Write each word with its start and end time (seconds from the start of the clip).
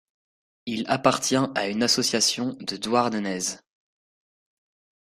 Il 0.65 0.83
appartient 0.87 1.35
à 1.53 1.67
une 1.67 1.83
association 1.83 2.53
de 2.61 2.75
Douarnenez. 2.75 3.57